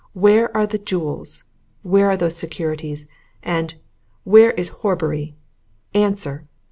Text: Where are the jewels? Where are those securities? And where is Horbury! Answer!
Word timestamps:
Where 0.13 0.49
are 0.57 0.65
the 0.65 0.79
jewels? 0.79 1.43
Where 1.83 2.07
are 2.09 2.17
those 2.17 2.35
securities? 2.35 3.07
And 3.43 3.75
where 4.23 4.49
is 4.53 4.69
Horbury! 4.81 5.35
Answer! 5.93 6.43